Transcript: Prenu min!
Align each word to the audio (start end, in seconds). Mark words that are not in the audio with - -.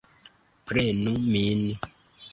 Prenu 0.71 1.13
min! 1.29 1.65